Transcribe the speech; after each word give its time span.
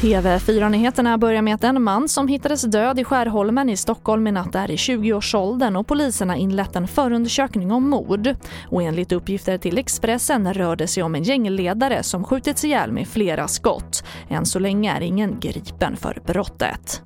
TV4-nyheterna 0.00 1.18
börjar 1.18 1.42
med 1.42 1.54
att 1.54 1.64
en 1.64 1.82
man 1.82 2.08
som 2.08 2.28
hittades 2.28 2.62
död 2.62 2.98
i 2.98 3.04
Skärholmen 3.04 3.70
i 3.70 3.76
Stockholm 3.76 4.26
i 4.26 4.32
natt 4.32 4.54
är 4.54 4.70
i 4.70 4.76
20-årsåldern 4.76 5.76
och 5.76 5.86
poliserna 5.86 6.36
inlett 6.36 6.76
en 6.76 6.88
förundersökning 6.88 7.72
om 7.72 7.90
mord. 7.90 8.34
Och 8.68 8.82
enligt 8.82 9.12
uppgifter 9.12 9.58
till 9.58 9.78
Expressen 9.78 10.54
rör 10.54 10.76
det 10.76 10.86
sig 10.86 11.02
om 11.02 11.14
en 11.14 11.22
gängledare 11.22 12.02
som 12.02 12.24
skjutits 12.24 12.64
ihjäl 12.64 12.92
med 12.92 13.08
flera 13.08 13.48
skott. 13.48 14.04
Än 14.28 14.46
så 14.46 14.58
länge 14.58 14.96
är 14.96 15.00
ingen 15.00 15.40
gripen 15.40 15.96
för 15.96 16.22
brottet. 16.26 17.02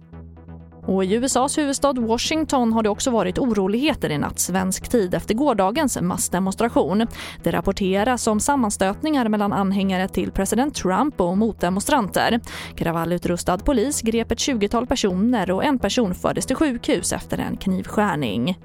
Och 0.86 1.04
I 1.04 1.14
USAs 1.14 1.58
huvudstad 1.58 1.92
Washington 1.92 2.72
har 2.72 2.82
det 2.82 2.88
också 2.88 3.10
varit 3.10 3.38
oroligheter 3.38 4.10
i 4.10 4.18
natt 4.18 4.38
svensk 4.38 4.88
tid 4.88 5.14
efter 5.14 5.34
gårdagens 5.34 6.00
massdemonstration. 6.00 7.06
Det 7.42 7.50
rapporteras 7.50 8.26
om 8.26 8.40
sammanstötningar 8.40 9.28
mellan 9.28 9.52
anhängare 9.52 10.08
till 10.08 10.30
president 10.30 10.74
Trump 10.74 11.20
och 11.20 11.38
motdemonstranter. 11.38 12.40
Kravallutrustad 12.76 13.58
polis 13.58 14.02
grep 14.02 14.32
ett 14.32 14.38
20-tal 14.38 14.86
personer 14.86 15.50
och 15.50 15.64
en 15.64 15.78
person 15.78 16.14
fördes 16.14 16.46
till 16.46 16.56
sjukhus 16.56 17.12
efter 17.12 17.38
en 17.38 17.56
knivskärning. 17.56 18.56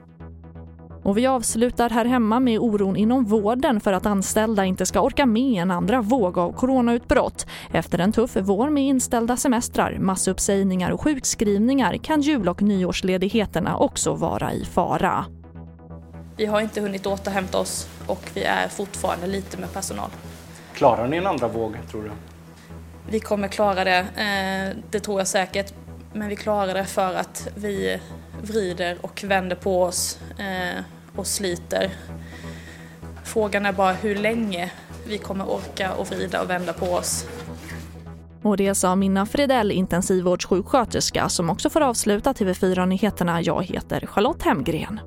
Och 1.04 1.18
vi 1.18 1.28
avslutar 1.28 1.90
här 1.90 2.06
hemma 2.06 2.40
med 2.40 2.60
oron 2.60 2.96
inom 2.96 3.26
vården 3.26 3.80
för 3.80 3.94
att 3.94 4.06
anställda 4.06 4.66
inte 4.66 4.86
ska 4.86 5.02
orka 5.02 5.26
med 5.26 5.62
en 5.62 5.72
andra 5.72 6.02
våg 6.02 6.38
av 6.38 6.52
coronautbrott. 6.52 7.48
Efter 7.72 8.00
en 8.00 8.12
tuff 8.12 8.38
vår 8.42 8.70
med 8.70 8.84
inställda 8.84 9.38
semestrar, 9.38 9.98
massuppsägningar 10.00 10.92
och 10.92 11.02
sjukskrivningar 11.02 11.98
kan 11.98 12.22
jul 12.22 12.50
och 12.50 12.62
nyårsledigheterna 12.62 13.78
också 13.78 14.14
vara 14.14 14.54
i 14.54 14.66
fara. 14.66 15.26
Vi 16.38 16.46
har 16.46 16.62
inte 16.62 16.82
hunnit 16.82 17.06
återhämta 17.06 17.58
oss 17.58 17.90
och 18.08 18.30
vi 18.34 18.44
är 18.44 18.68
fortfarande 18.68 19.28
lite 19.28 19.58
med 19.58 19.74
personal. 19.74 20.10
Klarar 20.74 21.08
ni 21.08 21.18
en 21.18 21.28
andra 21.28 21.48
våg, 21.48 21.78
tror 21.92 22.04
du? 22.04 22.12
Vi 23.10 23.20
kommer 23.20 23.48
klara 23.48 23.84
det, 23.84 23.98
eh, 23.98 24.78
det 24.92 25.00
tror 25.00 25.20
jag 25.20 25.28
säkert. 25.28 25.74
Men 26.14 26.30
vi 26.30 26.36
klarar 26.36 26.74
det 26.74 26.86
för 26.86 27.16
att 27.16 27.48
vi 27.56 28.00
vrider 28.42 28.98
och 29.02 29.24
vänder 29.28 29.56
på 29.56 29.84
oss 29.84 30.20
Eh, 30.40 30.84
och 31.16 31.28
sliter. 31.28 31.92
Frågan 33.24 33.66
är 33.66 33.74
bara 33.74 33.94
hur 33.94 34.16
länge 34.16 34.72
vi 35.08 35.18
kommer 35.18 35.50
orka 35.50 35.94
och 35.94 36.08
vrida 36.08 36.42
och 36.42 36.50
vända 36.50 36.74
på 36.74 36.86
oss. 36.86 37.26
Och 38.42 38.58
det 38.58 38.76
sa 38.76 38.96
Minna 38.96 39.26
Fridell, 39.26 39.72
intensivvårdssjuksköterska 39.72 41.30
som 41.30 41.50
också 41.50 41.70
får 41.70 41.82
avsluta 41.82 42.34
TV4 42.34 42.86
Nyheterna. 42.86 43.42
Jag 43.42 43.64
heter 43.64 44.06
Charlotte 44.06 44.44
Hemgren. 44.44 45.00